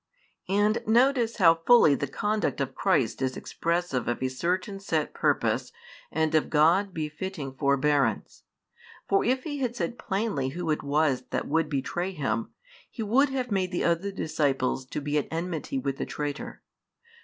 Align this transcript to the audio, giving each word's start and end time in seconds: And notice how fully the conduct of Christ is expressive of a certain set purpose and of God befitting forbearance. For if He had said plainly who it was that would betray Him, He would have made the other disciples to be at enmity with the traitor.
And 0.49 0.81
notice 0.87 1.37
how 1.37 1.53
fully 1.67 1.93
the 1.93 2.07
conduct 2.07 2.59
of 2.59 2.73
Christ 2.73 3.21
is 3.21 3.37
expressive 3.37 4.07
of 4.07 4.23
a 4.23 4.27
certain 4.29 4.79
set 4.79 5.13
purpose 5.13 5.71
and 6.11 6.33
of 6.33 6.49
God 6.49 6.91
befitting 6.91 7.53
forbearance. 7.53 8.41
For 9.07 9.23
if 9.23 9.43
He 9.43 9.59
had 9.59 9.75
said 9.75 9.99
plainly 9.99 10.49
who 10.57 10.71
it 10.71 10.81
was 10.81 11.25
that 11.29 11.47
would 11.47 11.69
betray 11.69 12.13
Him, 12.13 12.49
He 12.89 13.03
would 13.03 13.29
have 13.29 13.51
made 13.51 13.71
the 13.71 13.83
other 13.83 14.11
disciples 14.11 14.87
to 14.87 15.01
be 15.01 15.19
at 15.19 15.27
enmity 15.29 15.77
with 15.77 15.97
the 15.97 16.07
traitor. 16.07 16.63